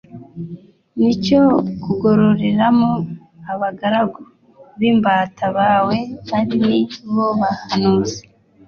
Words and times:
n’icyo 0.97 1.41
kugororereramo 1.83 2.91
abagaragu 3.53 4.21
b’imbata 4.77 5.45
bawe 5.57 5.97
ari 6.37 6.57
ni 6.67 6.79
bo 7.13 7.27
bahanuzi, 7.39 8.21